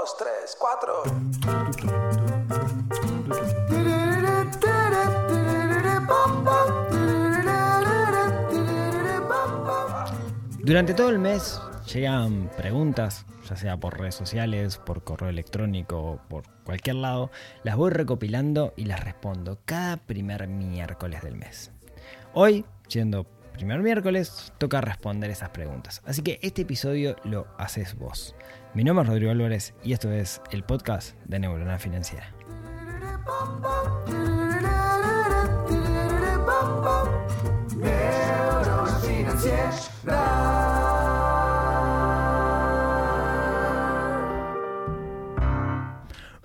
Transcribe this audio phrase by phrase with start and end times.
[0.00, 1.02] dos, tres, cuatro.
[10.58, 11.60] Durante todo el mes
[11.92, 17.30] llegan preguntas, ya sea por redes sociales, por correo electrónico, por cualquier lado.
[17.62, 21.72] Las voy recopilando y las respondo cada primer miércoles del mes.
[22.32, 26.00] Hoy, siendo primer miércoles, toca responder esas preguntas.
[26.06, 28.34] Así que este episodio lo haces vos.
[28.72, 32.32] Mi nombre es Rodrigo Álvarez y esto es el podcast de Neurona Financiera.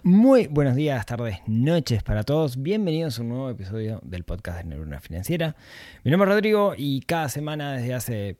[0.01, 2.59] Muy buenos días, tardes, noches para todos.
[2.59, 5.55] Bienvenidos a un nuevo episodio del podcast de Neurona Financiera.
[6.03, 8.37] Mi nombre es Rodrigo y cada semana desde hace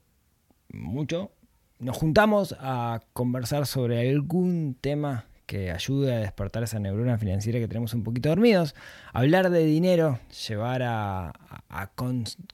[0.70, 1.35] mucho
[1.80, 7.68] nos juntamos a conversar sobre algún tema que ayude a despertar esa neurona financiera que
[7.68, 8.76] tenemos un poquito dormidos,
[9.14, 11.34] hablar de dinero, llevar a,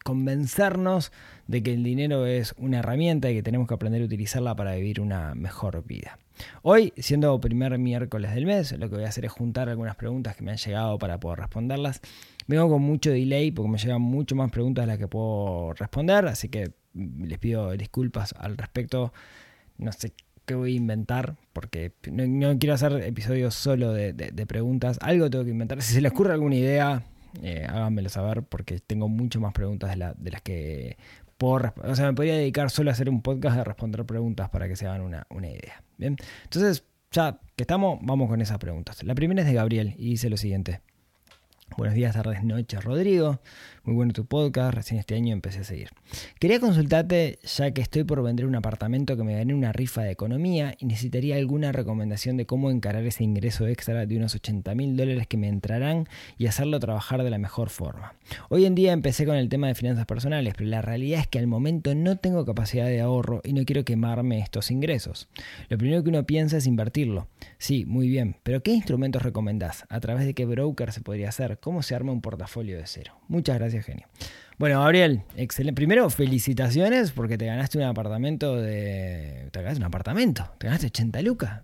[0.04, 1.12] convencernos
[1.48, 4.76] de que el dinero es una herramienta y que tenemos que aprender a utilizarla para
[4.76, 6.18] vivir una mejor vida.
[6.62, 10.36] Hoy, siendo primer miércoles del mes, lo que voy a hacer es juntar algunas preguntas
[10.36, 12.02] que me han llegado para poder responderlas.
[12.48, 16.28] Vengo con mucho delay porque me llegan mucho más preguntas de las que puedo responder,
[16.28, 19.14] así que les pido disculpas al respecto.
[19.78, 20.14] No sé
[20.46, 24.98] qué voy a inventar, porque no, quiero hacer episodios solo de, preguntas.
[25.02, 25.82] Algo tengo que inventar.
[25.82, 27.04] Si se les ocurre alguna idea,
[27.42, 30.98] eh, háganmelo saber, porque tengo mucho más preguntas de, las que
[31.42, 34.75] O sea, me podría dedicar solo a hacer un podcast de responder preguntas para que
[34.75, 35.84] se hagan una, una idea.
[35.97, 39.03] Bien, entonces, ya que estamos, vamos con esas preguntas.
[39.03, 40.81] La primera es de Gabriel y dice lo siguiente.
[41.78, 43.40] Buenos días, tardes, noches, Rodrigo.
[43.84, 45.90] Muy bueno tu podcast, recién este año empecé a seguir.
[46.38, 50.12] Quería consultarte, ya que estoy por vender un apartamento que me gané una rifa de
[50.12, 54.98] economía y necesitaría alguna recomendación de cómo encarar ese ingreso extra de unos 80 mil
[54.98, 58.16] dólares que me entrarán y hacerlo trabajar de la mejor forma.
[58.50, 61.40] Hoy en día empecé con el tema de finanzas personales, pero la realidad es que
[61.40, 65.30] al momento no tengo capacidad de ahorro y no quiero quemarme estos ingresos.
[65.70, 67.28] Lo primero que uno piensa es invertirlo.
[67.58, 69.86] Sí, muy bien, pero ¿qué instrumentos recomendás?
[69.90, 71.61] ¿A través de qué broker se podría hacer?
[71.62, 73.14] ¿Cómo se arma un portafolio de cero?
[73.28, 74.08] Muchas gracias genio.
[74.58, 75.76] Bueno, Gabriel, excelente.
[75.76, 79.48] Primero, felicitaciones porque te ganaste un apartamento de.
[79.52, 81.62] Te ganaste un apartamento, te ganaste 80 lucas.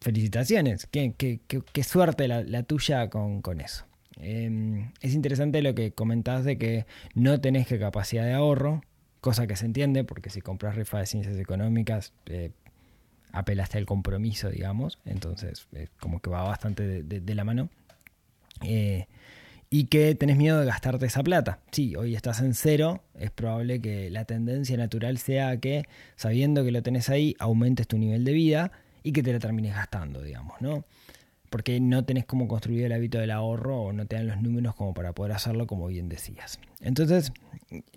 [0.00, 3.84] Felicitaciones, qué, suerte la, tuya con, eso.
[4.20, 8.82] Em, es interesante lo que comentás de que no tenés que capacidad de ahorro,
[9.20, 12.52] cosa que se entiende porque si compras rifa de ciencias económicas, eh,
[13.32, 15.66] apelaste al compromiso, digamos, entonces
[15.98, 17.70] como que va bastante de la mano.
[18.64, 19.06] Eh,
[19.70, 21.58] y que tenés miedo de gastarte esa plata.
[21.72, 26.70] Sí, hoy estás en cero, es probable que la tendencia natural sea que, sabiendo que
[26.70, 30.60] lo tenés ahí, aumentes tu nivel de vida y que te la termines gastando, digamos,
[30.60, 30.84] ¿no?
[31.50, 34.76] Porque no tenés cómo construir el hábito del ahorro o no te dan los números
[34.76, 36.60] como para poder hacerlo, como bien decías.
[36.80, 37.32] Entonces,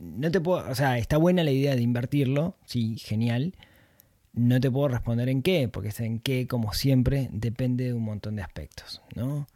[0.01, 3.53] no te puedo, o sea, está buena la idea de invertirlo, sí, genial.
[4.33, 8.03] No te puedo responder en qué, porque es en qué, como siempre, depende de un
[8.03, 9.47] montón de aspectos, ¿no?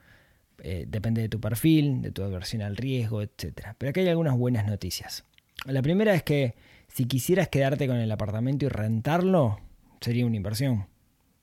[0.64, 3.74] Eh, depende de tu perfil, de tu aversión al riesgo, etc.
[3.78, 5.26] Pero aquí hay algunas buenas noticias.
[5.66, 6.56] La primera es que
[6.88, 9.60] si quisieras quedarte con el apartamento y rentarlo,
[10.02, 10.88] sería una inversión.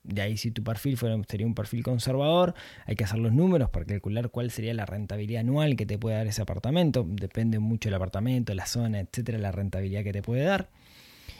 [0.03, 2.53] De ahí si tu perfil fuera, sería un perfil conservador,
[2.85, 6.15] hay que hacer los números para calcular cuál sería la rentabilidad anual que te puede
[6.15, 7.05] dar ese apartamento.
[7.07, 10.69] Depende mucho del apartamento, la zona, etcétera, la rentabilidad que te puede dar.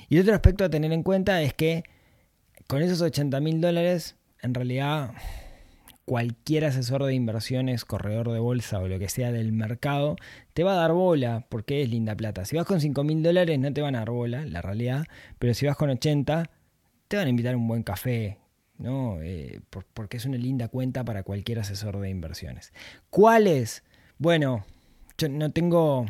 [0.09, 1.83] Y otro aspecto a tener en cuenta es que
[2.67, 5.13] con esos 80 mil dólares, en realidad
[6.09, 10.15] cualquier asesor de inversiones, corredor de bolsa o lo que sea del mercado,
[10.55, 12.45] te va a dar bola porque es linda plata.
[12.45, 15.05] Si vas con 5 mil dólares no te van a dar bola, la realidad,
[15.37, 16.49] pero si vas con 80,
[17.07, 18.39] te van a invitar a un buen café,
[18.79, 19.21] ¿no?
[19.21, 19.61] Eh,
[19.93, 22.73] porque es una linda cuenta para cualquier asesor de inversiones.
[23.11, 23.83] ¿Cuáles?
[24.17, 24.65] Bueno,
[25.15, 26.07] yo no tengo,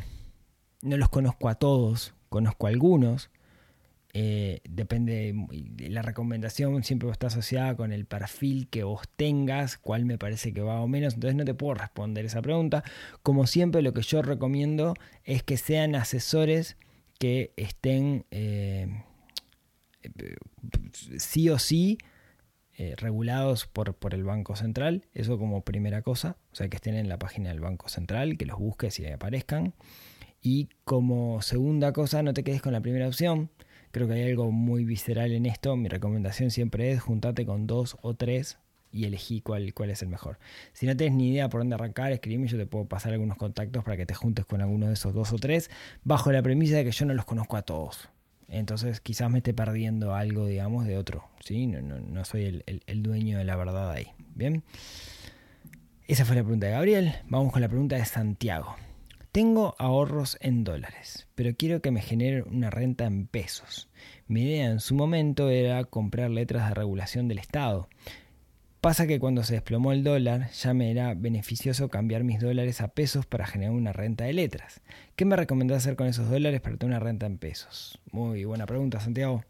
[0.81, 3.31] no los conozco a todos, conozco a algunos.
[4.13, 5.35] Eh, depende,
[5.77, 10.61] la recomendación siempre está asociada con el perfil que vos tengas, cuál me parece que
[10.61, 12.83] va o menos, entonces no te puedo responder esa pregunta.
[13.21, 14.95] Como siempre lo que yo recomiendo
[15.25, 16.77] es que sean asesores
[17.19, 19.03] que estén eh,
[21.17, 21.97] sí o sí
[22.77, 26.95] eh, regulados por, por, el Banco Central, eso como primera cosa, o sea que estén
[26.95, 29.73] en la página del Banco Central, que los busques y aparezcan.
[30.41, 33.49] Y como segunda cosa, no te quedes con la primera opción,
[33.91, 35.75] Creo que hay algo muy visceral en esto.
[35.75, 38.57] Mi recomendación siempre es juntate con dos o tres
[38.91, 40.39] y elegí cuál, cuál es el mejor.
[40.73, 43.83] Si no tienes ni idea por dónde arrancar, escribime, yo te puedo pasar algunos contactos
[43.83, 45.69] para que te juntes con alguno de esos dos o tres,
[46.03, 48.09] bajo la premisa de que yo no los conozco a todos.
[48.47, 51.25] Entonces quizás me esté perdiendo algo, digamos, de otro.
[51.43, 51.67] ¿sí?
[51.67, 54.07] No, no, soy el, el, dueño de la verdad ahí.
[54.35, 54.63] Bien.
[56.07, 57.13] Esa fue la pregunta de Gabriel.
[57.27, 58.75] Vamos con la pregunta de Santiago.
[59.31, 63.87] Tengo ahorros en dólares, pero quiero que me genere una renta en pesos.
[64.27, 67.89] Mi idea en su momento era comprar letras de regulación del Estado.
[68.81, 72.87] Pasa que cuando se desplomó el dólar ya me era beneficioso cambiar mis dólares a
[72.87, 74.81] pesos para generar una renta de letras.
[75.15, 77.99] ¿Qué me recomendás hacer con esos dólares para tener una renta en pesos?
[78.11, 79.43] Muy buena pregunta, Santiago.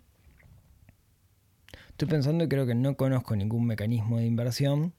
[1.92, 4.94] Estoy pensando y creo que no conozco ningún mecanismo de inversión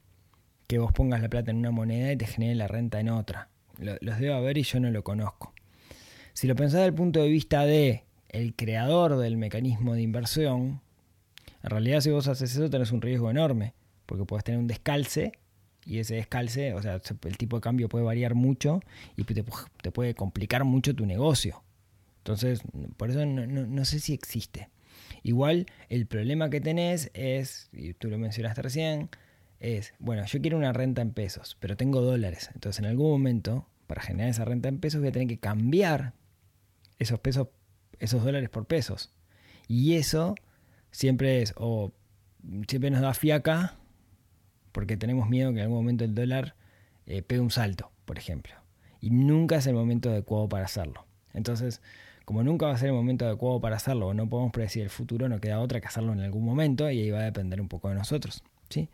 [0.65, 3.50] que vos pongas la plata en una moneda y te genere la renta en otra
[3.79, 5.53] los debo haber y yo no lo conozco.
[6.33, 10.81] Si lo pensás desde el punto de vista de el creador del mecanismo de inversión,
[11.63, 13.73] en realidad si vos haces eso tenés un riesgo enorme,
[14.05, 15.33] porque puedes tener un descalce
[15.85, 18.81] y ese descalce, o sea, el tipo de cambio puede variar mucho
[19.15, 19.43] y te,
[19.91, 21.63] puede complicar mucho tu negocio.
[22.19, 22.61] Entonces,
[22.97, 24.69] por eso no, no, sé si existe.
[25.23, 29.09] Igual el problema que tenés es, y tú lo mencionaste recién,
[29.61, 32.49] es, bueno, yo quiero una renta en pesos, pero tengo dólares.
[32.53, 36.13] Entonces en algún momento, para generar esa renta en pesos, voy a tener que cambiar
[36.99, 37.47] esos pesos,
[37.99, 39.13] esos dólares por pesos.
[39.67, 40.35] Y eso
[40.89, 41.93] siempre es, o
[42.67, 43.77] siempre nos da fiaca,
[44.71, 46.55] porque tenemos miedo que en algún momento el dólar
[47.05, 48.53] eh, pegue un salto, por ejemplo.
[48.99, 51.05] Y nunca es el momento adecuado para hacerlo.
[51.33, 51.81] Entonces,
[52.25, 54.89] como nunca va a ser el momento adecuado para hacerlo, o no podemos predecir el
[54.89, 57.67] futuro, no queda otra que hacerlo en algún momento y ahí va a depender un
[57.67, 58.43] poco de nosotros.
[58.71, 58.89] ¿Sí?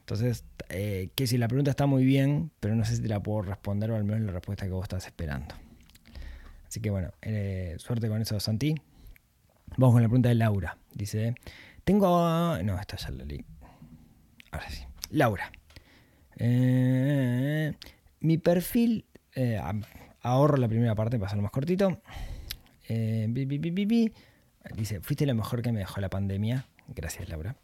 [0.00, 3.22] Entonces, eh, que si la pregunta está muy bien, pero no sé si te la
[3.22, 5.54] puedo responder o al menos la respuesta que vos estás esperando.
[6.66, 8.74] Así que bueno, eh, suerte con eso, Santi.
[9.76, 10.76] Vamos con la pregunta de Laura.
[10.92, 11.34] Dice,
[11.84, 12.58] tengo...
[12.62, 13.44] No, esta ya la leí.
[14.50, 14.84] Ahora sí.
[15.10, 15.52] Laura.
[16.36, 17.72] Eh,
[18.20, 19.04] mi perfil...
[20.22, 22.00] ahorro la primera parte para hacerlo más cortito.
[24.76, 26.66] Dice, fuiste lo mejor que me dejó la pandemia.
[26.88, 27.56] Gracias, Laura.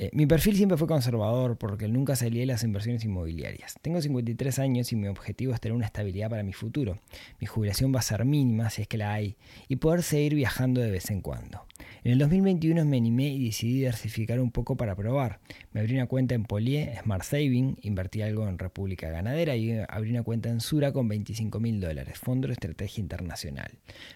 [0.00, 3.74] Eh, mi perfil siempre fue conservador porque nunca salí de las inversiones inmobiliarias.
[3.82, 7.00] Tengo 53 años y mi objetivo es tener una estabilidad para mi futuro.
[7.40, 9.34] Mi jubilación va a ser mínima si es que la hay
[9.66, 11.66] y poder seguir viajando de vez en cuando.
[12.04, 15.40] En el 2021 me animé y decidí diversificar un poco para probar.
[15.72, 20.10] Me abrí una cuenta en Polié, Smart Saving, invertí algo en República Ganadera y abrí
[20.12, 23.72] una cuenta en Sura con 25 mil dólares, Fondo de Estrategia Internacional.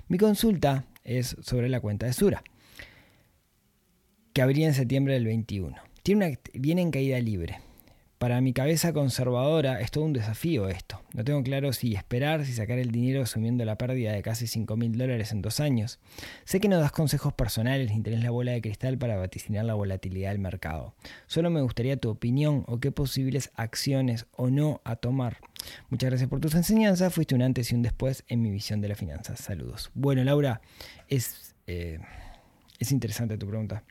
[0.07, 2.45] Mi consulta es sobre la cuenta de Sura
[4.33, 5.77] que abría en septiembre del 21.
[6.03, 7.61] Tiene una, viene en caída libre.
[8.23, 11.03] Para mi cabeza conservadora es todo un desafío esto.
[11.13, 14.77] No tengo claro si esperar, si sacar el dinero asumiendo la pérdida de casi 5
[14.77, 15.99] mil dólares en dos años.
[16.45, 19.75] Sé que no das consejos personales ni tenés la bola de cristal para vaticinar la
[19.75, 20.95] volatilidad del mercado.
[21.27, 25.39] Solo me gustaría tu opinión o qué posibles acciones o no a tomar.
[25.91, 27.13] Muchas gracias por tus enseñanzas.
[27.13, 29.41] Fuiste un antes y un después en mi visión de las finanzas.
[29.41, 29.91] Saludos.
[29.95, 30.61] Bueno, Laura,
[31.09, 31.99] es, eh,
[32.79, 33.83] es interesante tu pregunta.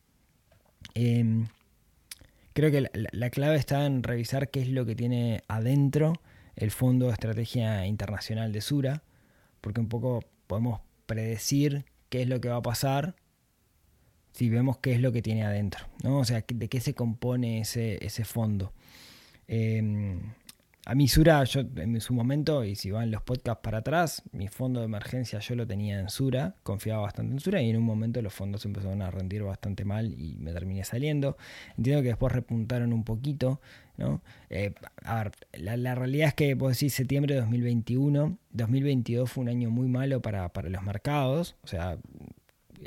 [0.93, 1.47] Em,
[2.53, 6.13] creo que la, clave está en revisar qué es lo que tiene adentro
[6.55, 9.03] el Fondo de Estrategia Internacional de Sura,
[9.61, 13.15] porque un poco podemos predecir qué es lo que va a pasar
[14.33, 16.19] si vemos qué es lo que tiene adentro, ¿no?
[16.19, 18.73] O sea, de qué se compone ese, ese fondo.
[19.47, 20.21] Em,
[20.85, 24.47] a mi Sura, yo en su momento, y si van los podcasts para atrás, mi
[24.47, 27.83] fondo de emergencia yo lo tenía en Sura, confiaba bastante en Sura, y en un
[27.83, 31.37] momento los fondos empezaron a rendir bastante mal y me terminé saliendo.
[31.77, 33.61] Entiendo que después repuntaron un poquito,
[33.97, 34.21] ¿no?
[34.49, 34.73] Eh,
[35.03, 39.69] a ver, la, realidad es que, puedo decir, septiembre de 2021, 2022 fue un año
[39.69, 41.99] muy malo para, para los mercados, o sea,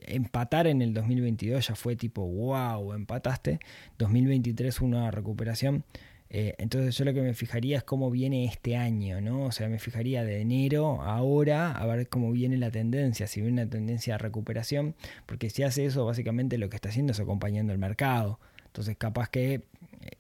[0.07, 3.61] empatar en el 2022 ya fue tipo, wow, empataste.
[3.99, 5.85] 2023 una recuperación
[6.31, 9.45] eh, entonces yo lo que me fijaría es cómo viene este año, ¿no?
[9.45, 13.41] O sea, me fijaría de enero a ahora a ver cómo viene la tendencia, si
[13.41, 14.95] viene una tendencia de recuperación,
[15.27, 18.41] porque si hace eso, básicamente lo que está haciendo es acompañando el mercado.
[18.67, 19.63] Entonces capaz que eh,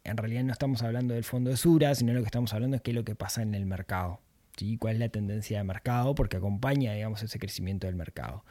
[0.05, 2.83] en realidad no estamos hablando del fondo de Sura, sino lo que estamos hablando es
[2.83, 4.21] qué es lo que pasa en el mercado.
[4.57, 4.77] ¿sí?
[4.77, 6.15] ¿Cuál es la tendencia de mercado?
[6.15, 8.45] Porque acompaña, digamos, ese crecimiento del mercado.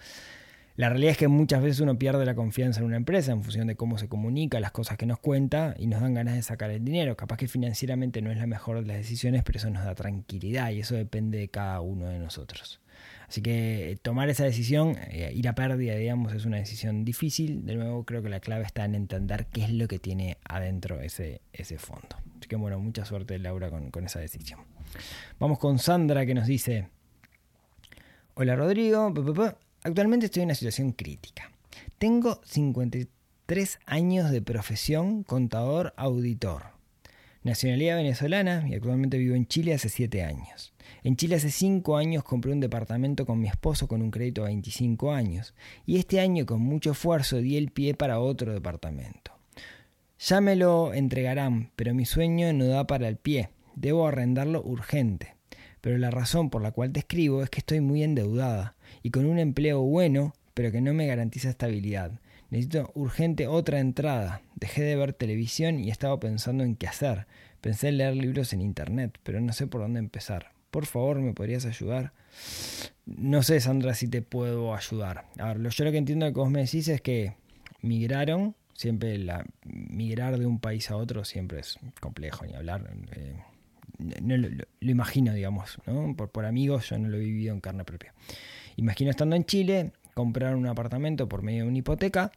[0.76, 3.68] La realidad es que muchas veces uno pierde la confianza en una empresa en función
[3.68, 6.72] de cómo se comunica, las cosas que nos cuenta y nos dan ganas de sacar
[6.72, 7.16] el dinero.
[7.16, 10.72] Capaz que financieramente no es la mejor de las decisiones, pero eso nos da tranquilidad
[10.72, 12.82] y eso depende de cada uno de nosotros.
[13.28, 17.66] Así que eh, tomar esa decisión, eh, ir a pérdida, digamos, es una decisión difícil.
[17.68, 21.02] De nuevo, creo que la clave está en entender qué es lo que tiene adentro
[21.02, 22.18] ese, ese fondo.
[22.40, 24.62] Así que bueno, mucha suerte Laura con, con esa decisión.
[25.40, 26.90] Vamos con Sandra que nos dice,
[28.34, 29.12] hola Rodrigo,
[29.86, 31.52] Actualmente estoy en una situación crítica.
[31.98, 36.68] Tengo 53 años de profesión contador auditor.
[37.44, 40.74] Nacionalidad venezolana y actualmente vivo en Chile hace 7 años.
[41.04, 44.46] En Chile hace 5 años compré un departamento con mi esposo con un crédito a
[44.46, 45.54] 25 años
[45.86, 49.34] y este año con mucho esfuerzo di el pie para otro departamento.
[50.18, 53.50] Ya me lo entregarán, pero mi sueño no da para el pie.
[53.76, 55.36] Debo arrendarlo urgente.
[55.82, 59.26] Pero la razón por la cual te escribo es que estoy muy endeudada y con
[59.26, 62.12] un empleo bueno, pero que no me garantiza estabilidad.
[62.50, 64.42] Necesito urgente otra entrada.
[64.56, 67.26] Dejé de ver televisión y estaba pensando en qué hacer.
[67.62, 70.52] Pensé en leer libros en internet, pero no sé por dónde empezar.
[70.70, 72.14] Por favor, ¿me podrías ayudar?
[73.06, 75.26] No sé, Sandra, si te puedo ayudar.
[75.40, 77.36] A ver, yo lo que entiendo de que vos me decís es que
[77.82, 78.56] migraron.
[78.74, 82.92] Siempre la, migrar de un país a otro siempre es complejo, ni hablar.
[83.16, 83.36] Eh,
[84.22, 86.16] no, lo, imagino, digamos, ¿no?
[86.16, 88.14] Por, por amigos yo no lo he vivido en carne propia.
[88.76, 92.32] Imagino estando en Chile, comprar un apartamento por medio de una hipoteca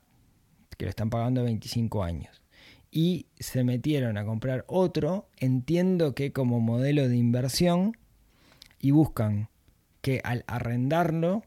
[0.76, 2.42] que lo están pagando 25 años.
[2.90, 7.96] Y se metieron a comprar otro, entiendo que como modelo de inversión,
[8.80, 9.48] y buscan
[10.00, 11.42] que al arrendarlo,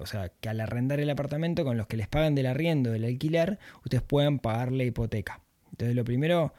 [0.00, 3.04] o sea, que al arrendar el apartamento con los que les pagan del arriendo, del
[3.04, 5.40] alquiler, ustedes puedan pagar la hipoteca.
[5.70, 6.54] Entonces lo primero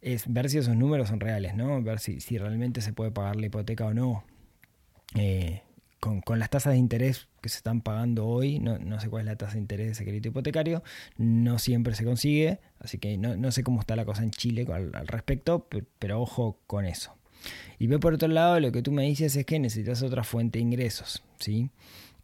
[0.00, 1.82] es ver si esos números son reales, ¿no?
[1.82, 4.24] Ver si, si realmente se puede pagar la hipoteca o no.
[5.16, 5.62] Eh,
[6.24, 9.36] con, las tasas de interés que se están pagando hoy, no, sé cuál es la
[9.36, 10.82] tasa de interés de ese crédito hipotecario,
[11.16, 14.92] no siempre se consigue, así que no, sé cómo está la cosa en Chile al,
[15.08, 15.66] respecto,
[15.98, 17.14] pero, ojo con eso.
[17.78, 20.58] Y ve por otro lado, lo que tú me dices es que necesitas otra fuente
[20.58, 21.70] de ingresos, ¿sí?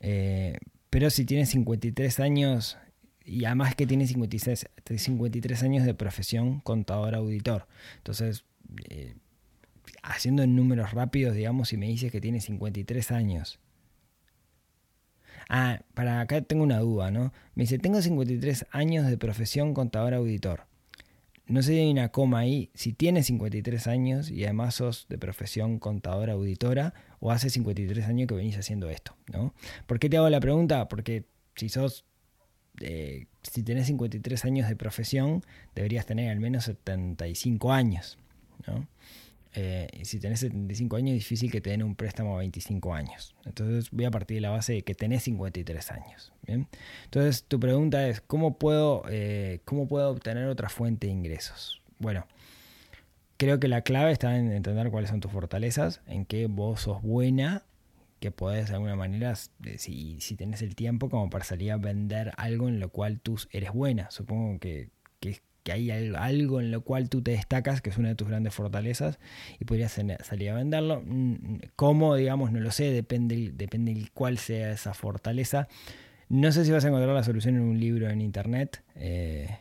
[0.01, 0.59] Eh,
[0.91, 2.79] pero si tienes 53 años
[3.25, 7.67] y además que tienes 53, 53 años de profesión contador auditor,
[7.99, 8.45] entonces...
[8.89, 9.15] Eh,
[10.05, 13.61] haciendo números rápidos, digamos, si me dices que tienes 53 años
[15.49, 17.33] Ah, para acá tengo una duda, ¿no?
[17.55, 20.67] Me dice, tengo 53 años de profesión contador auditor.
[21.47, 25.19] No sé si hay una coma ahí, si tienes 53 años y además sos de
[25.19, 29.53] profesión contador auditora o hace 53 años que venís haciendo esto, ¿no?
[29.87, 30.89] ¿Por qué te hago la pregunta?
[30.89, 31.25] Porque
[31.57, 32.05] si sos,
[32.81, 35.43] eh, si tenés 53 años de profesión,
[35.75, 38.19] deberías tener al menos 75 años,
[38.67, 38.87] ¿no?
[39.55, 43.35] Eh, si tenés 75 años, es difícil que te den un préstamo a 25 años.
[43.45, 46.33] Entonces voy a partir de la base de que tenés 53 años.
[46.47, 51.83] Entonces tu pregunta es, ¿cómo puedo, eh, ¿cómo puedo obtener otra fuente de ingresos?
[51.99, 52.27] Bueno,
[53.37, 57.03] creo que la clave está en entender cuáles son tus fortalezas, en qué vos sos
[57.03, 57.65] buena,
[58.21, 62.33] que podés de alguna manera, si, si tenés el tiempo, como para salir a vender
[62.37, 64.11] algo en lo cual tú eres buena.
[64.11, 64.91] Supongo que,
[65.21, 68.29] que que hay algo en lo cual tú te destacas, que es una de tus
[68.29, 69.19] grandes fortalezas,
[69.59, 69.93] y podrías
[70.23, 71.03] salir a venderlo.
[71.05, 72.15] Mm, ¿Cómo?
[72.17, 75.69] Digamos, no lo sé, depende, depende de cuál sea esa fortaleza.
[76.29, 78.83] No sé si vas a encontrar la solución en un libro en internet.
[78.97, 79.59] Eh,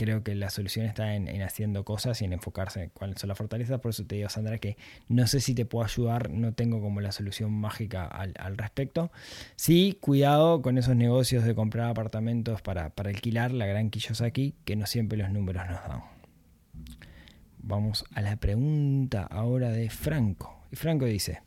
[0.00, 3.36] creo que la solución está en, haciendo cosas y en enfocarse en cuáles son las
[3.36, 3.80] fortalezas.
[3.80, 4.78] Por eso te digo, Sandra, que
[5.08, 9.12] no sé si te puedo ayudar, no tengo como la solución mágica al, respecto.
[9.56, 13.90] Sí, cuidado con esos negocios de comprar apartamentos para, para alquilar, la gran
[14.24, 16.02] aquí que no siempre los números nos dan.
[17.58, 20.64] Vamos a la pregunta ahora de Franco.
[20.72, 21.42] Y Franco dice...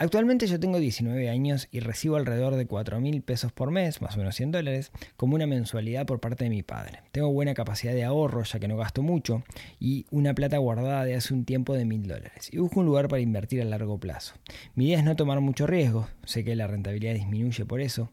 [0.00, 4.14] Actualmente yo tengo 19 años y recibo alrededor de 4 mil pesos por mes, más
[4.14, 7.00] o menos 100 dólares, como una mensualidad por parte de mi padre.
[7.12, 9.42] Tengo buena capacidad de ahorro ya que no gasto mucho
[9.78, 12.48] y una plata guardada de hace un tiempo de mil dólares.
[12.50, 14.36] Y busco un lugar para invertir a largo plazo.
[14.74, 18.10] Mi idea es no tomar mucho riesgo, sé que la rentabilidad disminuye por eso.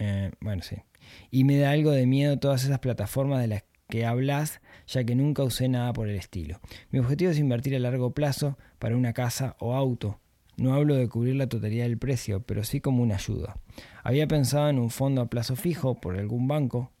[0.00, 0.74] Eh, bueno, sí.
[1.30, 5.14] Y me da algo de miedo todas esas plataformas de las que hablas, ya que
[5.14, 6.60] nunca usé nada por el estilo.
[6.90, 10.20] Mi objetivo es invertir a largo plazo para una casa o auto.
[10.56, 13.56] No hablo de cubrir la totalidad del precio, pero sí como una ayuda.
[14.02, 16.92] Había pensado en un fondo a plazo fijo por algún banco,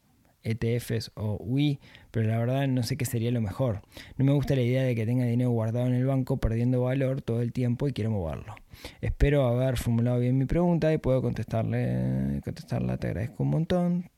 [0.42, 3.82] ETFs o UI, pero la verdad no sé qué sería lo mejor.
[4.16, 7.22] No me gusta la idea de que tenga dinero guardado en el banco perdiendo valor
[7.22, 8.54] todo el tiempo y quiero moverlo.
[9.00, 12.98] Espero haber formulado bien mi pregunta y puedo contestarle, contestarla.
[12.98, 14.10] Te agradezco un montón.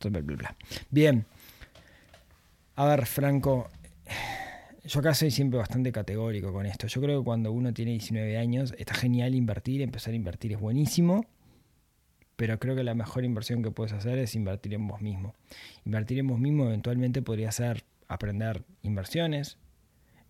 [0.90, 1.24] Bien.
[2.78, 3.68] A ver, Franco,
[4.84, 6.86] yo acá soy siempre bastante categórico con esto.
[6.86, 10.60] Yo creo que cuando uno tiene 19 años está genial invertir, empezar a invertir es
[10.60, 11.26] buenísimo,
[12.36, 15.34] pero creo que la mejor inversión que puedes hacer es invertir en vos mismo.
[15.86, 19.58] Invertir en vos mismo eventualmente podría ser aprender inversiones,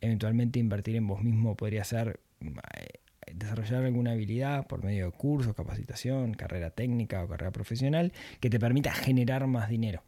[0.00, 3.00] eventualmente invertir en vos mismo podría ser eh,
[3.31, 8.59] desarrollar alguna habilidad por medio de cursos, capacitación, carrera técnica o carrera profesional que te
[8.59, 10.02] permita generar más dinero.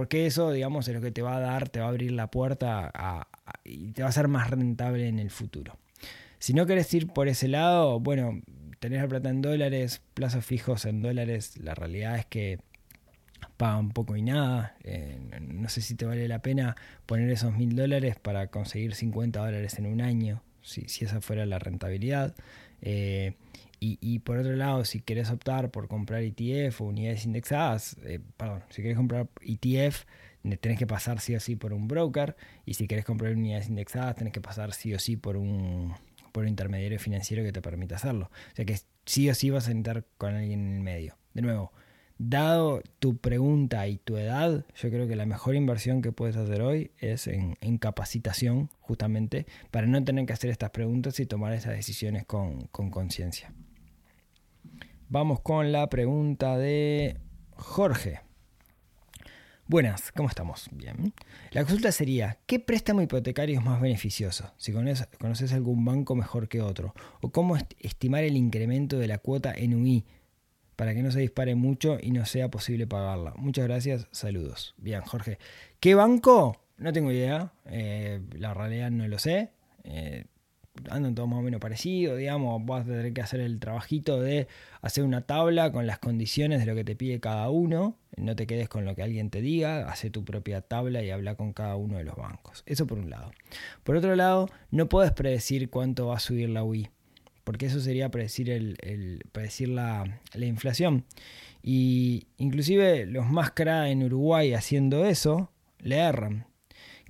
[0.00, 2.30] Porque eso, digamos, es lo que te va a dar, te va a abrir la
[2.30, 2.90] puerta
[3.64, 5.76] y te va a ser más rentable en el futuro.
[6.38, 8.40] Si no querés ir por ese lado, bueno,
[8.78, 12.60] tenés la plata en dólares, plazos fijos en dólares, la realidad es que
[13.58, 14.74] pagan poco y nada.
[14.84, 19.38] Eh, no sé si te vale la pena poner esos mil dólares para conseguir 50
[19.38, 22.34] dólares en un año, si, si esa fuera la rentabilidad.
[22.80, 23.34] Eh,
[23.82, 28.62] y, por otro lado, si querés optar por comprar ETF o unidades indexadas, eh, perdón,
[28.68, 30.04] si querés comprar ETF,
[30.60, 32.36] tenés que pasar sí o sí por un broker.
[32.66, 35.94] Y si querés comprar unidades indexadas, tenés que pasar sí o sí por un,
[36.32, 38.30] por un intermediario financiero que te permita hacerlo.
[38.52, 41.16] O sea que sí o sí vas a entrar con alguien en el medio.
[41.32, 41.72] De nuevo,
[42.18, 46.60] dado tu pregunta y tu edad, yo creo que la mejor inversión que puedes hacer
[46.60, 51.72] hoy es en, capacitación, justamente, para no tener que hacer estas preguntas y tomar esas
[51.72, 53.54] decisiones con conciencia.
[55.12, 57.16] Vamos con la pregunta de
[57.56, 58.20] Jorge.
[59.66, 60.68] Buenas, ¿cómo estamos?
[60.70, 61.12] Bien.
[61.50, 64.52] La consulta sería, ¿qué préstamo hipotecario es más beneficioso?
[64.56, 66.94] Si conoces, algún banco mejor que otro.
[67.22, 70.06] O cómo estimar el incremento de la cuota en UI
[70.76, 73.34] para que no se dispare mucho y no sea posible pagarla.
[73.36, 74.76] Muchas gracias, saludos.
[74.78, 75.40] Bien, Jorge.
[75.80, 76.62] ¿Qué banco?
[76.76, 77.52] No tengo idea.
[77.66, 79.50] Eh, la realidad no lo sé.
[79.82, 80.26] Eh,
[80.88, 84.48] andan todo más o menos parecido, digamos, vas a tener que hacer el trabajito de
[84.80, 88.46] hacer una tabla con las condiciones de lo que te pide cada uno, no te
[88.46, 91.76] quedes con lo que alguien te diga, hace tu propia tabla y habla con cada
[91.76, 92.62] uno de los bancos.
[92.66, 93.32] Eso por un lado.
[93.84, 96.90] Por otro lado, no puedes predecir cuánto va a subir la UI,
[97.44, 101.04] porque eso sería predecir, el, predecir la, la inflación.
[101.62, 106.46] Y inclusive los más CRA en Uruguay haciendo eso, le erran.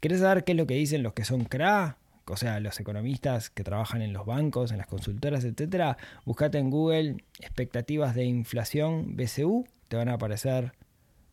[0.00, 1.99] ¿Querés saber qué es lo que dicen los que son CRA?
[2.30, 6.70] O sea, los economistas que trabajan en los bancos, en las consultoras, etcétera, buscate en
[6.70, 10.72] Google expectativas de inflación BCU, te van a aparecer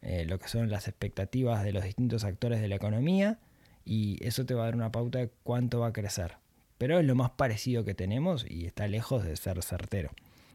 [0.01, 3.39] eh, lo que son las expectativas de los distintos actores de la economía
[3.85, 6.37] y eso te va a dar una pauta de cuánto va a crecer.
[6.77, 10.11] Pero es lo más parecido que tenemos y está lejos de ser certero.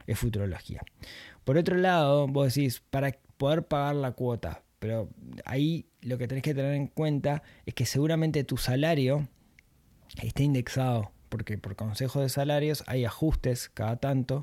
[0.07, 0.83] Es futurología.
[1.45, 5.09] Por otro lado, vos decís, para poder pagar la cuota, pero
[5.45, 9.29] ahí lo que tenés que tener en cuenta es que seguramente tu salario
[10.21, 14.43] está indexado, porque por consejo de salarios hay ajustes cada tanto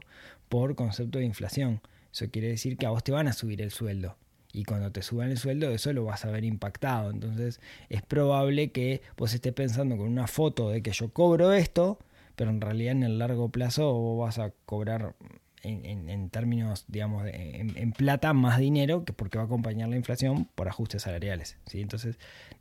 [0.49, 1.81] por concepto de inflación.
[2.11, 4.17] Eso quiere decir que a vos te van a subir el sueldo.
[4.51, 7.11] Y cuando te suban el sueldo, eso lo vas a ver impactado.
[7.11, 11.99] Entonces, es probable que vos estés pensando con una foto de que yo cobro esto,
[12.35, 15.15] pero en realidad en el largo plazo vos vas a cobrar
[15.63, 20.67] en, términos, digamos, en, plata más dinero, que porque va a acompañar la inflación por
[20.67, 21.57] ajustes salariales.
[21.65, 21.81] ¿sí?
[21.81, 22.17] Entonces,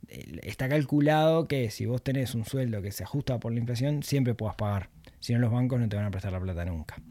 [0.07, 4.33] está calculado que si vos tenés un sueldo que se ajusta por la inflación, siempre
[4.33, 4.89] puedas pagar.
[5.19, 7.01] Si no, los bancos no te van a prestar la plata nunca.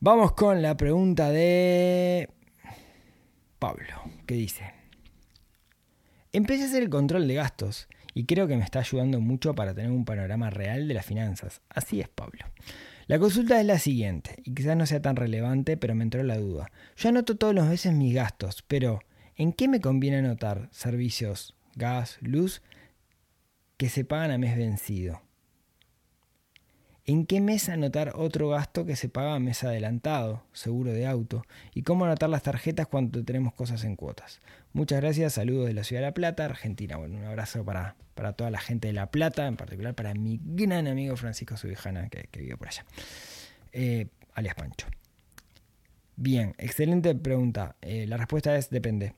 [0.00, 2.28] Vamos con la pregunta de
[3.58, 4.72] Pablo, que dice,
[6.32, 9.74] empecé a hacer el control de gastos y creo que me está ayudando mucho para
[9.74, 11.60] tener un panorama real de las finanzas.
[11.68, 12.44] Así es, Pablo.
[13.06, 16.38] La consulta es la siguiente, y quizás no sea tan relevante, pero me entró la
[16.38, 16.70] duda.
[16.96, 19.00] Yo anoto todos los meses mis gastos, pero
[19.36, 22.62] ¿en qué me conviene anotar servicios, gas, luz,
[23.76, 25.20] que se pagan a mes vencido?
[27.04, 31.44] ¿En qué mes anotar otro gasto que se paga a mes adelantado, seguro de auto?
[31.74, 34.40] ¿Y cómo anotar las tarjetas cuando tenemos cosas en cuotas?
[34.72, 36.96] Muchas gracias, saludos de la ciudad de La Plata, Argentina.
[36.98, 40.38] Bueno, un abrazo para, para toda la gente de La Plata, en particular para mi
[40.44, 42.84] gran amigo Francisco Subijana, que, vive por allá.
[43.72, 44.86] Eh, alias Pancho.
[46.14, 47.74] Bien, excelente pregunta.
[47.82, 49.14] Eh, la respuesta es depende.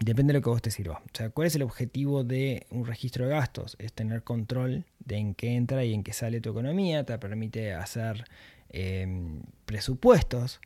[0.00, 1.02] Depende de lo que vos te sirva.
[1.04, 3.76] O sea, ¿cuál es el objetivo de un registro de gastos?
[3.78, 8.24] Es tener control en qué entra y en qué sale tu economía, te permite hacer
[8.68, 10.60] em, presupuestos.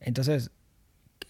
[0.00, 0.50] Entonces,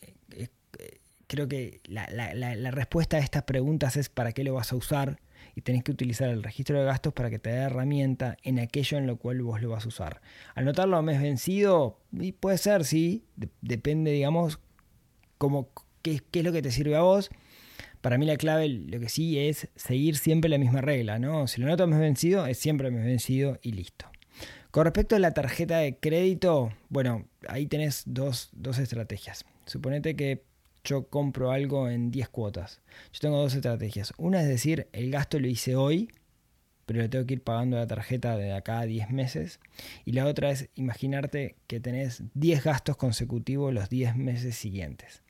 [0.00, 4.72] eh, eh, creo que la, la, respuesta a estas preguntas es para qué lo vas
[4.72, 5.18] a usar
[5.54, 8.98] y tenés que utilizar el registro de gastos para que te dé herramienta en aquello
[8.98, 10.22] en lo cual vos lo vas a usar.
[10.54, 13.24] Anotarlo a mes vencido, y puede ser, sí,
[13.60, 14.60] depende, digamos,
[15.38, 15.68] como
[16.02, 17.30] qué, es lo que te sirve a vos.
[18.02, 21.46] Para mí la clave, lo que sí es seguir siempre la misma regla, ¿no?
[21.46, 24.06] Si lo noto mes vencido, es siempre mes vencido y listo.
[24.72, 29.44] Con respecto a la tarjeta de crédito, bueno, ahí tenés dos, dos estrategias.
[29.66, 30.42] Suponete que
[30.84, 32.80] yo compro algo en 10 cuotas.
[33.12, 34.12] Yo tengo dos estrategias.
[34.16, 36.10] Una es decir, el gasto lo hice hoy,
[36.86, 39.60] pero lo tengo que ir pagando la tarjeta de acá a 10 meses.
[40.04, 45.21] Y la otra es imaginarte que tenés 10 gastos consecutivos los 10 meses siguientes.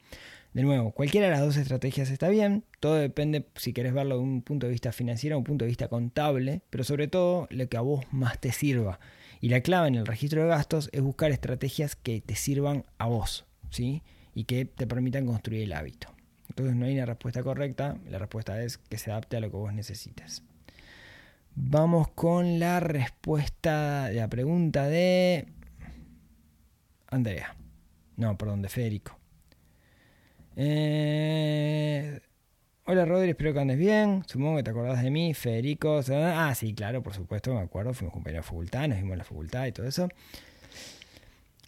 [0.53, 4.23] De nuevo, cualquiera de las dos estrategias está bien, todo depende si querés verlo de
[4.23, 7.69] un punto de vista financiero o un punto de vista contable, pero sobre todo lo
[7.71, 9.01] que a vos más te sirva.
[9.41, 13.07] Y la clave en el registro de gastos es buscar estrategias que te sirvan a
[13.07, 14.03] vos, ¿sí?
[14.35, 16.09] Y que te permitan construir el hábito.
[16.51, 19.57] Entonces no hay una respuesta correcta, la respuesta es que se adapte a lo que
[19.57, 20.43] vos necesites.
[21.55, 25.49] Vamos con la respuesta de la pregunta de
[27.09, 27.57] Andrea.
[28.17, 29.22] No, perdón, de Federico.
[30.57, 32.21] Eh,
[32.85, 34.23] hola Rodri, espero que andes bien.
[34.27, 36.01] Supongo que te acordás de mí, Federico.
[36.11, 37.95] Ah, sí, claro, por supuesto, me acuerdo.
[37.95, 40.09] Fuimos compañeros de facultad, nos vimos en la facultad y todo eso.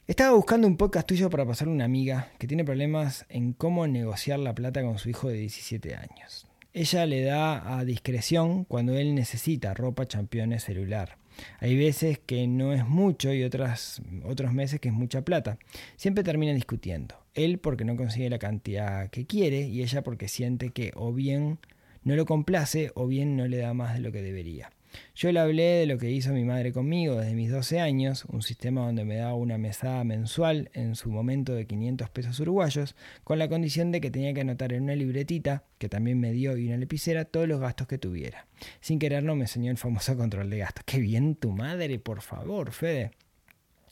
[0.06, 3.86] Estaba buscando un podcast tuyo para pasarle a una amiga que tiene problemas en cómo
[3.86, 6.46] negociar la plata con su hijo de 17 años.
[6.74, 11.16] Ella le da a discreción cuando él necesita ropa, championes, celular.
[11.60, 15.58] Hay veces que no es mucho y otras, otros meses que es mucha plata.
[15.96, 17.16] Siempre terminan discutiendo.
[17.34, 21.58] Él porque no consigue la cantidad que quiere y ella porque siente que o bien
[22.02, 24.70] no lo complace o bien no le da más de lo que debería.
[25.14, 28.42] Yo le hablé de lo que hizo mi madre conmigo desde mis 12 años, un
[28.42, 33.38] sistema donde me daba una mesada mensual en su momento de 500 pesos uruguayos, con
[33.38, 36.68] la condición de que tenía que anotar en una libretita, que también me dio y
[36.68, 38.46] una lapicera, todos los gastos que tuviera.
[38.80, 40.85] Sin quererlo me enseñó el famoso control de gastos.
[40.85, 43.11] ¡Qué bien tu madre, por favor, Fede!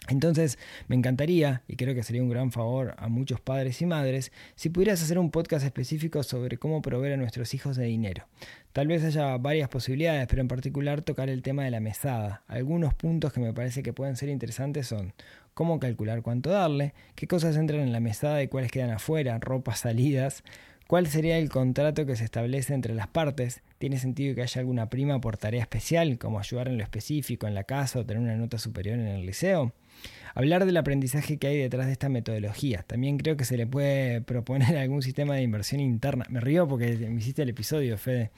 [0.08, 4.32] Entonces, me encantaría, y creo que sería un gran favor a muchos padres y madres,
[4.56, 8.26] si pudieras hacer un podcast específico sobre cómo proveer a nuestros hijos de dinero.
[8.72, 12.42] Tal vez haya varias posibilidades, pero en particular tocar el tema de la mesada.
[12.48, 15.12] Algunos puntos que me parece que pueden ser interesantes son
[15.54, 19.80] cómo calcular cuánto darle, qué cosas entran en la mesada y cuáles quedan afuera, ropas,
[19.80, 20.42] salidas,
[20.88, 24.90] cuál sería el contrato que se establece entre las partes, tiene sentido que haya alguna
[24.90, 28.36] prima por tarea especial, como ayudar en lo específico en la casa o tener una
[28.36, 29.72] nota superior en el liceo.
[30.34, 32.84] Hablar del aprendizaje que hay detrás de esta metodología.
[32.86, 36.24] También creo que se le puede proponer algún sistema de inversión interna.
[36.30, 38.30] Me río porque me hiciste el episodio, Fede.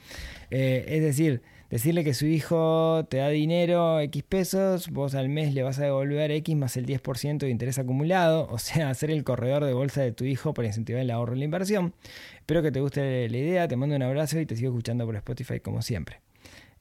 [0.51, 5.53] Eh, es decir, decirle que su hijo te da dinero, X pesos, vos al mes
[5.53, 9.23] le vas a devolver X más el 10% de interés acumulado, o sea, hacer el
[9.23, 11.93] corredor de bolsa de tu hijo para incentivar el ahorro y la inversión.
[12.37, 15.15] Espero que te guste la idea, te mando un abrazo y te sigo escuchando por
[15.15, 16.21] Spotify como siempre.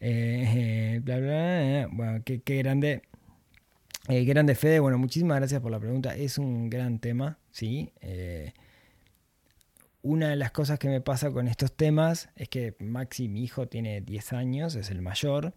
[0.01, 3.03] Eh, bla, bla, bueno, qué, qué grande
[4.09, 6.15] eh, grande Fede, bueno, muchísimas gracias por la pregunta.
[6.17, 7.93] Es un gran tema, ¿sí?
[8.01, 8.53] Eh,
[10.03, 13.69] una de las cosas que me pasa con estos temas es que Maxi, mi hijo,
[13.69, 15.55] tiene 10 años, es el mayor.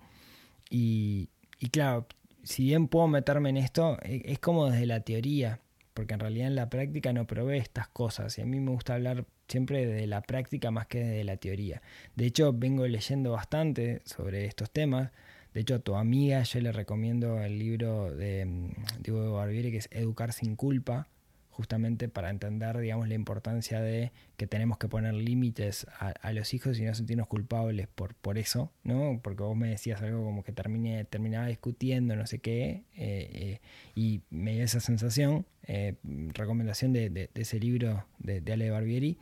[0.70, 1.30] Y,
[1.60, 2.08] y claro,
[2.44, 5.60] si bien puedo meterme en esto, e, es como desde la teoría,
[5.94, 8.38] porque en realidad en la práctica no provee estas cosas.
[8.38, 11.82] Y a mí me gusta hablar siempre de la práctica más que de la teoría.
[12.16, 15.12] De hecho, vengo leyendo bastante sobre estos temas.
[15.58, 18.70] De hecho, a tu amiga yo le recomiendo el libro de mm,
[19.02, 21.08] Diego Barbieri que es Educar sin culpa,
[21.50, 26.78] justamente para entender, digamos, la importancia de que tenemos que poner límites a, los hijos
[26.78, 29.20] y no sentirnos culpables por, por eso, ¿no?
[29.24, 33.60] Porque vos me decías algo como que terminé, terminaba discutiendo, no sé qué, eh, eh,
[33.96, 35.96] y me dio esa sensación, eh,
[36.36, 39.18] recomendación de, ese libro de, Ale Barbieri.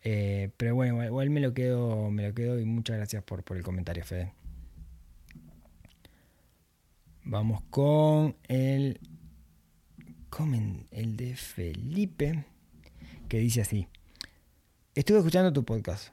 [0.00, 3.62] pero bueno, igual, me lo quedo, me lo quedo y muchas gracias por, por el
[3.62, 4.32] comentario, Fede.
[7.26, 9.00] Vamos con el,
[10.90, 12.44] el de Felipe,
[13.30, 13.88] que dice así.
[14.94, 16.12] Estuve escuchando tu podcast.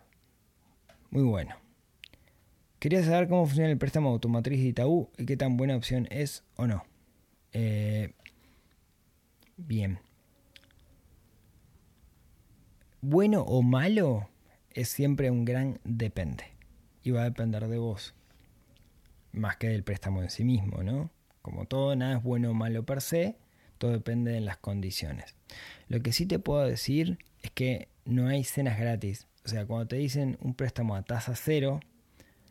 [1.09, 1.57] Muy bueno.
[2.79, 6.45] Quería saber cómo funciona el préstamo automatriz de Itaú y qué tan buena opción es
[6.55, 6.85] o no.
[7.51, 8.13] Eh,
[9.57, 9.99] bien.
[13.01, 14.29] Bueno o malo
[14.69, 16.45] es siempre un gran depende.
[17.03, 18.15] Y va a depender de vos
[19.31, 21.09] más que del préstamo en sí mismo, ¿no?
[21.41, 23.37] Como todo, nada es bueno o malo per se,
[23.77, 25.35] todo depende de las condiciones.
[25.87, 29.27] Lo que sí te puedo decir es que no hay cenas gratis.
[29.43, 31.79] O sea, cuando te dicen un préstamo a tasa cero,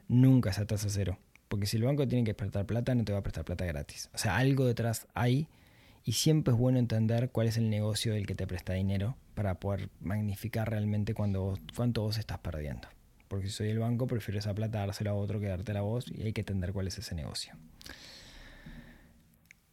[0.08, 1.18] nunca es a tasa cero.
[1.48, 4.10] Porque si el banco tiene que prestar plata, no te va a prestar plata gratis.
[4.12, 5.48] O sea, algo detrás hay
[6.04, 9.60] y siempre es bueno entender cuál es el negocio del que te presta dinero para
[9.60, 12.88] poder magnificar realmente cuando, cuánto vos estás perdiendo
[13.30, 16.10] porque si soy el banco prefiero esa plata dársela a otro que darte la voz
[16.10, 17.54] y hay que entender cuál es ese negocio.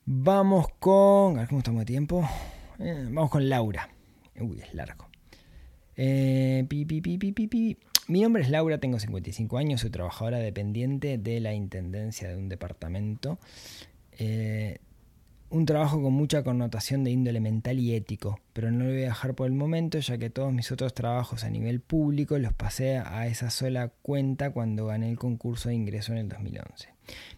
[0.05, 1.37] Vamos con...
[1.37, 2.29] A ver cómo estamos de tiempo.
[2.77, 3.89] Eh, vamos con Laura.
[4.39, 5.09] Uy, es largo.
[5.95, 6.67] Eh,
[8.07, 12.49] Mi nombre es Laura, tengo 55 años, soy trabajadora dependiente de la Intendencia de un
[12.49, 13.39] departamento.
[14.11, 14.77] Eh,
[15.49, 19.10] un trabajo con mucha connotación de índole mental y ético, pero no lo voy a
[19.10, 22.97] dejar por el momento ya que todos mis otros trabajos a nivel público los pasé
[22.97, 26.89] a esa sola cuenta cuando gané el concurso de ingreso en el 2011.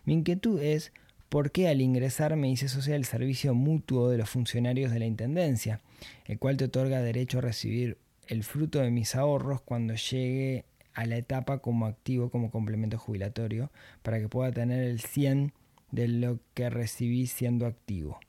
[0.06, 0.92] Mi inquietud es
[1.30, 5.06] por qué al ingresar me hice social el servicio mutuo de los funcionarios de la
[5.06, 5.82] Intendencia,
[6.26, 11.06] el cual te otorga derecho a recibir el fruto de mis ahorros cuando llegue a
[11.06, 15.54] la etapa como activo como complemento jubilatorio para que pueda tener el 100
[15.92, 18.20] de lo que recibí siendo activo.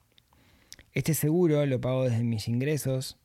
[0.93, 3.17] Este seguro lo pago desde mis ingresos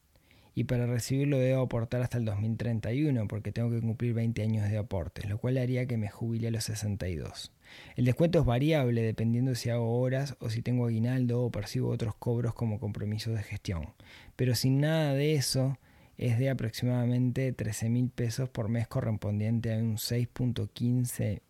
[0.53, 4.77] y para recibirlo debo aportar hasta el 2031 porque tengo que cumplir 20 años de
[4.77, 7.51] aportes, lo cual haría que me jubile a los 62.
[7.95, 12.15] El descuento es variable dependiendo si hago horas o si tengo aguinaldo o percibo otros
[12.15, 13.93] cobros como compromisos de gestión.
[14.35, 15.77] Pero sin nada de eso
[16.17, 21.41] es de aproximadamente 13 mil pesos por mes correspondiente a un 6.15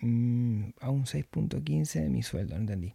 [0.00, 2.94] mm, a un 6.15 de mi sueldo, no entendí.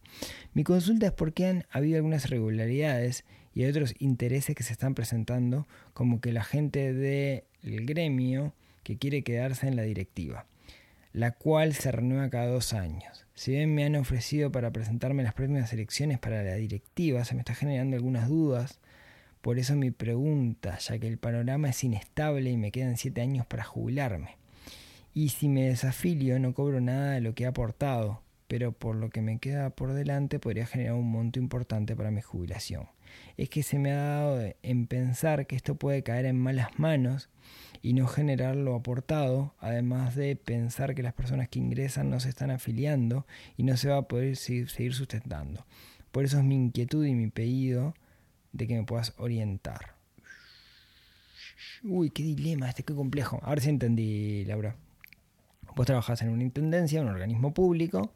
[0.53, 5.67] Mi consulta es porque han habido algunas irregularidades y otros intereses que se están presentando,
[5.93, 7.43] como que la gente del
[7.85, 10.45] gremio que quiere quedarse en la directiva,
[11.13, 13.25] la cual se renueva cada dos años.
[13.33, 17.33] Si bien me han ofrecido para presentarme en las próximas elecciones para la directiva, se
[17.35, 18.79] me está generando algunas dudas.
[19.41, 23.45] Por eso mi pregunta, ya que el panorama es inestable y me quedan siete años
[23.45, 24.37] para jubilarme.
[25.13, 29.09] Y si me desafilio no cobro nada de lo que he aportado, pero por lo
[29.09, 32.87] que me queda por delante podría generar un monto importante para mi jubilación.
[33.35, 37.29] Es que se me ha dado en pensar que esto puede caer en malas manos
[37.81, 42.29] y no generar lo aportado, además de pensar que las personas que ingresan no se
[42.29, 43.25] están afiliando
[43.57, 45.65] y no se va a poder seguir sustentando.
[46.11, 47.95] Por eso es mi inquietud y mi pedido
[48.53, 49.95] de que me puedas orientar.
[51.83, 53.39] Uy, qué dilema, este qué complejo.
[53.43, 54.75] A ver si entendí, Laura.
[55.75, 58.13] Vos trabajás en una intendencia, un organismo público,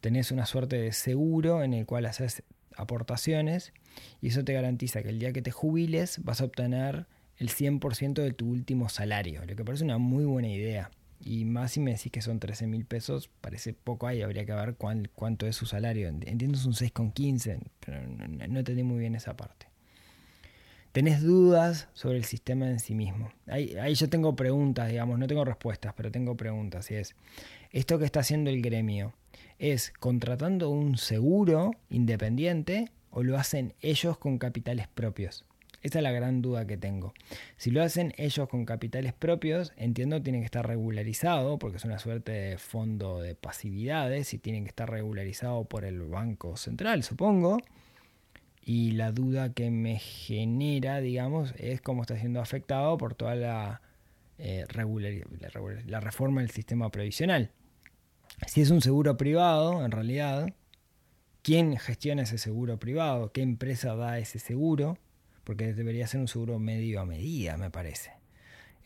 [0.00, 2.42] tenés una suerte de seguro en el cual haces
[2.76, 3.72] aportaciones
[4.20, 7.06] y eso te garantiza que el día que te jubiles vas a obtener
[7.38, 10.90] el 100% de tu último salario, lo que parece una muy buena idea.
[11.20, 14.52] Y más si me decís que son 13 mil pesos, parece poco ahí, habría que
[14.52, 16.08] ver cuánto es su salario.
[16.08, 19.66] Entiendo es un 6,15, pero no, no, entendí muy bien esa parte.
[20.94, 23.32] ¿Tenés dudas sobre el sistema en sí mismo?
[23.48, 26.88] Ahí, ahí yo tengo preguntas, digamos, no tengo respuestas, pero tengo preguntas.
[26.92, 27.16] Y es,
[27.72, 29.12] ¿esto que está haciendo el gremio
[29.58, 35.44] es contratando un seguro independiente o lo hacen ellos con capitales propios?
[35.82, 37.12] Esa es la gran duda que tengo.
[37.56, 41.98] Si lo hacen ellos con capitales propios, entiendo tiene que estar regularizado, porque es una
[41.98, 47.58] suerte de fondo de pasividades y tienen que estar regularizado por el Banco Central, supongo.
[48.64, 53.82] Y la duda que me genera, digamos, es cómo está siendo afectado por toda la,
[54.38, 54.64] eh,
[55.86, 57.50] la reforma del sistema previsional.
[58.46, 60.52] Si es un seguro privado, en realidad,
[61.42, 63.32] ¿quién gestiona ese seguro privado?
[63.32, 64.98] ¿Qué empresa da ese seguro?
[65.44, 68.12] porque debería ser un seguro medio a medida, me parece.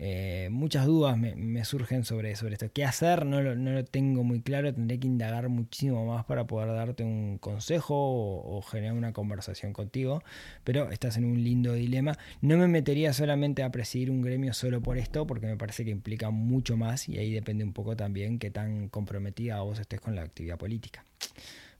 [0.00, 2.70] Eh, muchas dudas me, surgen sobre, sobre esto.
[2.72, 3.26] ¿Qué hacer?
[3.26, 4.72] No lo, no lo, tengo muy claro.
[4.72, 10.22] Tendré que indagar muchísimo más para poder darte un consejo o, generar una conversación contigo.
[10.64, 12.16] Pero estás en un lindo dilema.
[12.40, 15.90] No me metería solamente a presidir un gremio solo por esto, porque me parece que
[15.90, 20.14] implica mucho más y ahí depende un poco también qué tan comprometida vos estés con
[20.14, 21.04] la actividad política.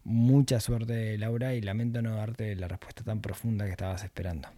[0.05, 4.49] Mucha suerte, Laura, y lamento no darte la respuesta tan profunda que estabas esperando.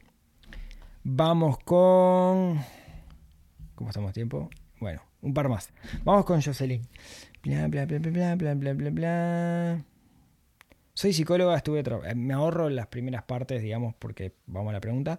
[1.03, 2.61] Vamos con...
[3.81, 4.51] ¿Cómo estamos tiempo?
[4.79, 5.73] Bueno, un par más.
[6.05, 6.83] Vamos con Jocelyn.
[7.43, 9.85] Bla, bla, bla, bla, bla, bla, bla, bla.
[10.93, 11.81] Soy psicóloga, estuve...
[11.81, 15.17] Eh, me ahorro las primeras partes, digamos, porque vamos a la pregunta.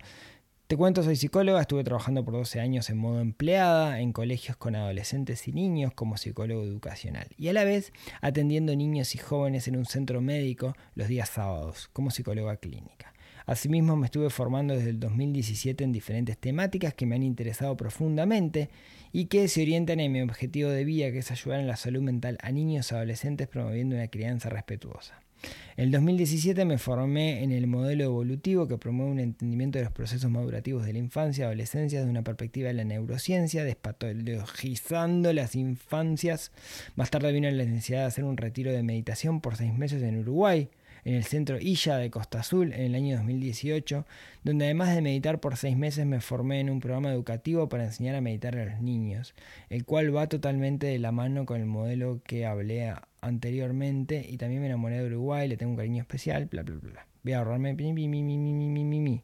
[0.67, 4.75] Te cuento, soy psicóloga, estuve trabajando por 12 años en modo empleada en colegios con
[4.75, 9.75] adolescentes y niños como psicólogo educacional y a la vez atendiendo niños y jóvenes en
[9.75, 13.11] un centro médico los días sábados como psicóloga clínica.
[13.51, 18.69] Asimismo, me estuve formando desde el 2017 en diferentes temáticas que me han interesado profundamente
[19.11, 22.01] y que se orientan en mi objetivo de vida, que es ayudar en la salud
[22.01, 25.21] mental a niños y adolescentes promoviendo una crianza respetuosa.
[25.75, 29.93] En el 2017 me formé en el modelo evolutivo que promueve un entendimiento de los
[29.93, 35.55] procesos madurativos de la infancia y adolescencia desde una perspectiva de la neurociencia, despatologizando las
[35.55, 36.53] infancias.
[36.95, 40.19] Más tarde vino la necesidad de hacer un retiro de meditación por seis meses en
[40.19, 40.69] Uruguay,
[41.03, 44.05] en el centro Illa de Costa Azul en el año 2018,
[44.43, 48.15] donde además de meditar por seis meses me formé en un programa educativo para enseñar
[48.15, 49.33] a meditar a los niños,
[49.69, 54.61] el cual va totalmente de la mano con el modelo que hablé anteriormente y también
[54.61, 57.07] me enamoré de Uruguay, le tengo un cariño especial, bla bla bla.
[57.23, 59.23] Voy a ahorrarme mi mi mi mi mi mi mi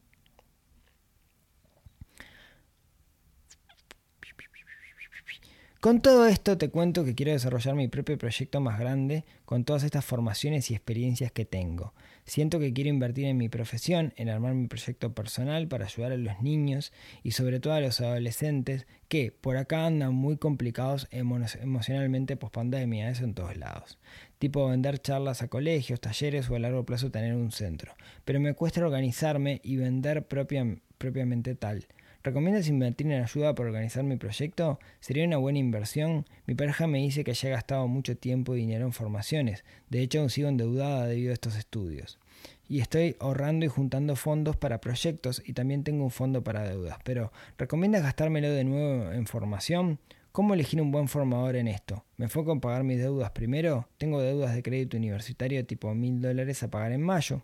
[5.79, 9.83] Con todo esto te cuento que quiero desarrollar mi propio proyecto más grande con todas
[9.83, 11.93] estas formaciones y experiencias que tengo.
[12.25, 16.17] Siento que quiero invertir en mi profesión, en armar mi proyecto personal para ayudar a
[16.17, 22.37] los niños y sobre todo a los adolescentes que por acá andan muy complicados emocionalmente
[22.37, 23.99] post pandemia, eso en todos lados.
[24.39, 27.93] Tipo vender charlas a colegios, talleres o a largo plazo tener un centro.
[28.25, 31.85] Pero me cuesta organizarme y vender propiamente tal.
[32.27, 34.81] ¿Recomiendas invertir en ayuda para organizar mi proyecto?
[34.99, 36.25] ¿Sería una buena inversión?
[36.45, 39.63] Mi pareja me dice que ya he gastado mucho tiempo y dinero en formaciones.
[39.89, 42.19] De hecho, aún sigo endeudada debido a estos estudios.
[42.67, 46.97] Y estoy ahorrando y juntando fondos para proyectos y también tengo un fondo para deudas.
[47.05, 49.97] Pero, ¿recomiendas gastármelo de nuevo en formación?
[50.33, 52.03] ¿Cómo elegir un buen formador en esto?
[52.17, 53.87] ¿Me enfoco en pagar mis deudas primero?
[53.97, 57.41] Tengo deudas de crédito universitario tipo mil dólares a pagar en mayo.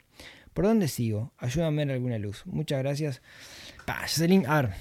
[0.53, 1.31] ¿Por dónde sigo?
[1.37, 2.45] Ayúdame ver alguna luz.
[2.45, 3.21] Muchas gracias.
[4.47, 4.71] A ver,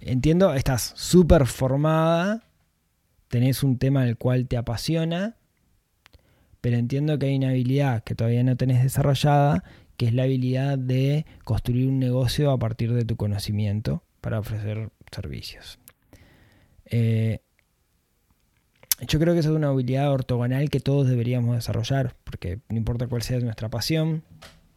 [0.00, 2.44] entiendo, estás súper formada,
[3.28, 5.36] tenés un tema del cual te apasiona,
[6.60, 9.64] pero entiendo que hay una habilidad que todavía no tenés desarrollada,
[9.96, 14.90] que es la habilidad de construir un negocio a partir de tu conocimiento para ofrecer
[15.10, 15.78] servicios.
[16.86, 17.40] Eh,
[19.06, 23.08] yo creo que esa es una habilidad ortogonal que todos deberíamos desarrollar, porque no importa
[23.08, 24.22] cuál sea nuestra pasión,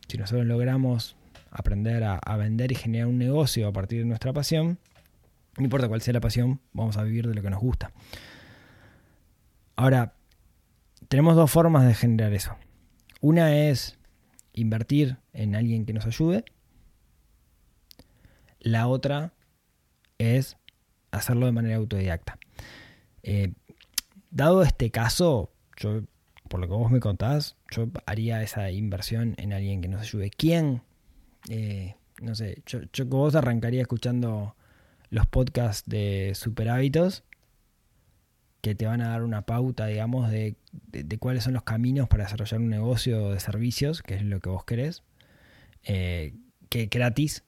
[0.07, 1.15] si nosotros logramos
[1.55, 4.77] aprender a, vender y generar un negocio a partir de nuestra pasión,
[5.57, 7.93] no importa cuál sea la pasión, vamos a vivir de lo que nos gusta.
[9.77, 10.15] Ahora,
[11.07, 12.57] tenemos dos formas de generar eso.
[13.21, 13.97] Una es
[14.53, 16.43] invertir en alguien que nos ayude.
[18.59, 19.33] La otra
[20.17, 20.57] es
[21.11, 22.37] hacerlo de manera autodidacta.
[23.23, 23.53] Eh,
[24.29, 26.01] dado este caso, yo,
[26.49, 30.29] por lo que vos me contás, yo haría esa inversión en alguien que nos ayude.
[30.31, 30.81] ¿Quién?
[31.49, 34.55] Eh, no sé, yo, yo vos arrancaría escuchando
[35.09, 37.23] los podcasts de Super Hábitos
[38.65, 40.55] que te van a dar una pauta, digamos, de,
[41.19, 44.65] cuáles son los caminos para desarrollar un negocio de servicios, que es lo que vos
[44.65, 45.03] querés,
[45.83, 46.33] eh,
[46.69, 47.43] que gratis,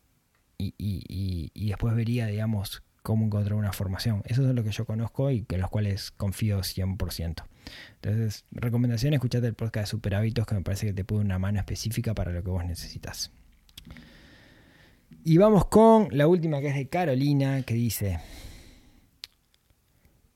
[0.60, 4.22] y, después vería, digamos, cómo encontrar una formación.
[4.26, 7.48] Eso es lo que yo conozco y que los cuales confío 100%.
[7.96, 11.40] Entonces, recomendación, escuchate el podcast de Super Hábitos, que me parece que te puede una
[11.40, 13.32] mano específica para lo que vos necesitas.
[15.30, 18.22] Y vamos con la última que es de Carolina, que dice,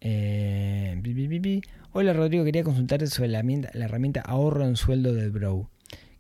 [0.02, 1.02] eh,
[1.94, 5.70] Hola Rodrigo, quería consultarte sobre la herramienta, ahorro en sueldo del Bro.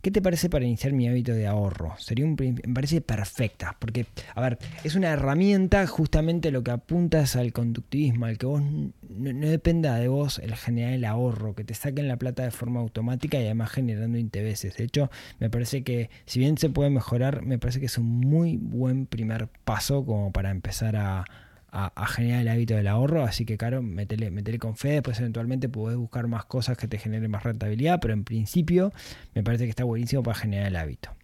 [0.01, 1.93] ¿Qué te parece para iniciar mi hábito de ahorro?
[1.99, 7.35] Sería un, me parece perfecta, porque, a ver, es una herramienta justamente lo que apuntas
[7.35, 11.75] al conductivismo, al que vos no, dependa de vos el generar el ahorro, que te
[11.75, 14.75] saquen la plata de forma automática y además generando intereses.
[14.75, 18.07] De hecho, me parece que, si bien se puede mejorar, me parece que es un
[18.07, 21.25] muy buen primer paso como para empezar a,
[21.71, 23.23] a, generar el hábito del ahorro.
[23.23, 24.89] Así que, claro, metele, con fe.
[24.89, 27.99] Después, eventualmente, podés buscar más cosas que te generen más rentabilidad.
[28.01, 28.91] Pero en principio,
[29.33, 31.15] me parece que está buenísimo para generar el hábito.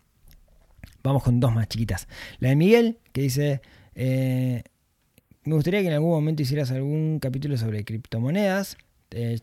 [1.03, 2.07] Vamos con dos más chiquitas.
[2.39, 3.61] La de Miguel, que dice.
[3.95, 4.63] Eh,
[5.43, 8.77] me gustaría que en algún momento hicieras algún capítulo sobre criptomonedas.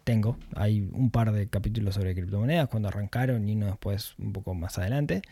[0.05, 4.55] Tengo, hay un par de capítulos sobre criptomonedas cuando arrancaron y uno después un poco
[4.55, 5.23] más adelante.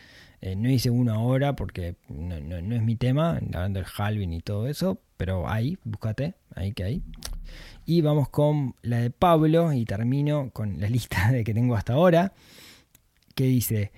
[0.41, 4.67] Eh, no hice uno ahora porque no, es mi tema, hablando del halving y todo
[4.67, 7.03] eso, pero ahí, búscate, ahí que hay.
[7.85, 11.93] Y vamos con la de Pablo y termino con la lista de que tengo hasta
[11.93, 12.33] ahora,
[13.35, 13.91] que dice...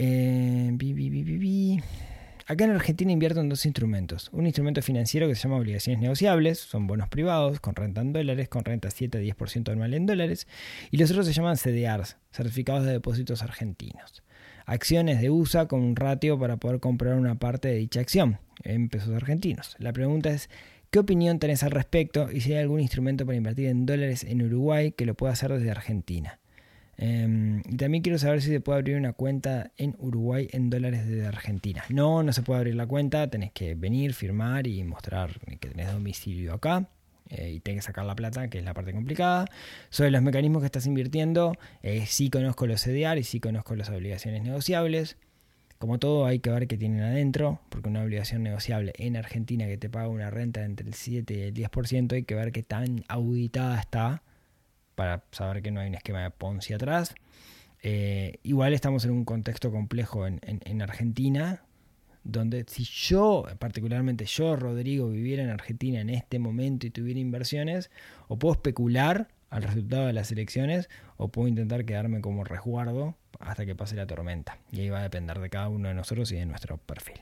[0.00, 0.70] Eh,
[2.50, 4.30] Acá en Argentina invierto en dos instrumentos.
[4.32, 8.48] Un instrumento financiero que se llama obligaciones negociables, son bonos privados con renta en dólares,
[8.48, 10.48] con renta 7 a 10% anual en dólares.
[10.90, 14.22] Y los otros se llaman CDRs, certificados de depósitos argentinos.
[14.64, 18.88] Acciones de USA con un ratio para poder comprar una parte de dicha acción en
[18.88, 19.76] pesos argentinos.
[19.78, 20.48] La pregunta es,
[20.90, 24.40] ¿qué opinión tenés al respecto y si hay algún instrumento para invertir en dólares en
[24.40, 26.38] Uruguay que lo pueda hacer desde Argentina?
[26.98, 31.06] Em, y también quiero saber si se puede abrir una cuenta en Uruguay en dólares
[31.06, 31.84] desde Argentina.
[31.90, 35.92] No, no se puede abrir la cuenta, tenés que venir, firmar y mostrar que tenés
[35.92, 36.88] domicilio acá.
[37.30, 39.44] Eh, y tenés que sacar la plata, que es la parte complicada.
[39.90, 43.90] Sobre los mecanismos que estás invirtiendo, eh, sí conozco los CDR y sí conozco las
[43.90, 45.18] obligaciones negociables.
[45.78, 49.76] Como todo, hay que ver qué tienen adentro, porque una obligación negociable en Argentina que
[49.76, 53.04] te paga una renta entre el 7 y el 10%, hay que ver qué tan
[53.08, 54.22] auditada está
[54.98, 57.14] para saber que no hay un esquema de Ponzi atrás.
[57.84, 61.62] Eh, igual estamos en un contexto complejo en, Argentina,
[62.24, 67.92] donde si yo, particularmente yo, Rodrigo, viviera en Argentina en este momento y tuviera inversiones,
[68.26, 73.64] o puedo especular al resultado de las elecciones, o puedo intentar quedarme como resguardo hasta
[73.64, 74.58] que pase la tormenta.
[74.72, 77.20] Y ahí va a depender de cada uno de nosotros y de nuestro perfil.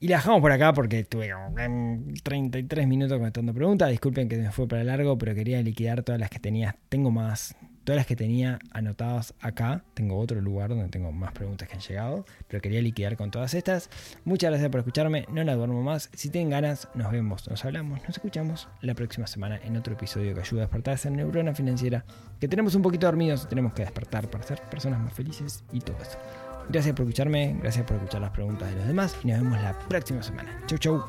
[0.00, 3.90] Y la dejamos por acá porque como 33 minutos contestando preguntas.
[3.90, 6.76] Disculpen que me fue para largo, pero quería liquidar todas las que tenía.
[6.88, 9.84] Tengo más, todas las que tenía anotadas acá.
[9.94, 13.54] Tengo otro lugar donde tengo más preguntas que han llegado, pero quería liquidar con todas
[13.54, 13.88] estas.
[14.24, 15.26] Muchas gracias por escucharme.
[15.30, 16.10] No la duermo más.
[16.12, 20.34] Si tienen ganas, nos vemos, nos hablamos, nos escuchamos la próxima semana en otro episodio
[20.34, 22.04] que ayuda a despertar esa neurona financiera
[22.44, 25.96] que tenemos un poquito dormidos tenemos que despertar para ser personas más felices y todo
[26.02, 26.18] eso.
[26.68, 29.78] Gracias por escucharme, gracias por escuchar las preguntas de los demás y nos vemos la
[29.78, 30.60] próxima semana.
[30.66, 31.04] Chau, chau.